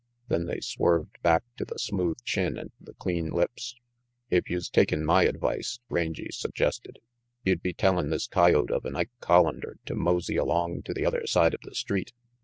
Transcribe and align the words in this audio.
Then 0.29 0.47
they 0.47 0.59
swerved 0.61 1.21
back 1.21 1.43
to 1.57 1.63
the 1.63 1.77
smooth 1.77 2.17
chin 2.25 2.57
and 2.57 2.71
the 2.81 2.95
clean 2.95 3.29
lips. 3.29 3.75
"If 4.31 4.49
youse 4.49 4.67
takin' 4.67 5.05
my 5.05 5.25
advice," 5.25 5.77
Rangy 5.89 6.29
suggested, 6.31 6.97
"you'd 7.45 7.61
be 7.61 7.73
tellin' 7.73 8.09
this 8.09 8.25
coyote 8.25 8.71
of 8.71 8.83
an 8.85 8.95
Ike 8.95 9.11
Collander 9.21 9.75
to 9.85 9.93
mosey 9.93 10.37
along 10.37 10.81
to 10.85 10.95
the 10.95 11.05
other 11.05 11.27
side 11.27 11.53
of 11.53 11.61
the 11.61 11.75
street. 11.75 12.13